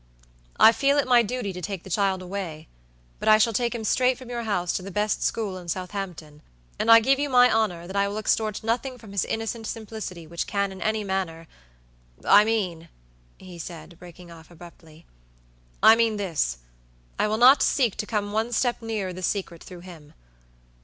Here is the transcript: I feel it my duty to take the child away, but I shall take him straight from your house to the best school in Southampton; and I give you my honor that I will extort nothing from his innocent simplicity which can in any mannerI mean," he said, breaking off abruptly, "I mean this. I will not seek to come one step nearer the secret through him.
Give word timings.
I 0.59 0.71
feel 0.71 0.97
it 0.97 1.07
my 1.07 1.21
duty 1.21 1.53
to 1.53 1.61
take 1.61 1.83
the 1.83 1.89
child 1.91 2.23
away, 2.23 2.67
but 3.19 3.29
I 3.29 3.37
shall 3.37 3.53
take 3.53 3.75
him 3.75 3.83
straight 3.83 4.17
from 4.17 4.31
your 4.31 4.41
house 4.41 4.73
to 4.73 4.81
the 4.81 4.89
best 4.89 5.21
school 5.21 5.59
in 5.59 5.67
Southampton; 5.67 6.41
and 6.79 6.89
I 6.89 6.99
give 6.99 7.19
you 7.19 7.29
my 7.29 7.51
honor 7.51 7.85
that 7.85 7.95
I 7.95 8.07
will 8.07 8.17
extort 8.17 8.63
nothing 8.63 8.97
from 8.97 9.11
his 9.11 9.23
innocent 9.25 9.67
simplicity 9.67 10.25
which 10.25 10.47
can 10.47 10.71
in 10.71 10.81
any 10.81 11.03
mannerI 11.03 11.47
mean," 12.43 12.89
he 13.37 13.59
said, 13.59 13.99
breaking 13.99 14.31
off 14.31 14.49
abruptly, 14.49 15.05
"I 15.83 15.95
mean 15.95 16.17
this. 16.17 16.57
I 17.19 17.27
will 17.27 17.37
not 17.37 17.61
seek 17.61 17.95
to 17.97 18.07
come 18.07 18.31
one 18.31 18.51
step 18.53 18.81
nearer 18.81 19.13
the 19.13 19.21
secret 19.21 19.61
through 19.63 19.81
him. 19.81 20.15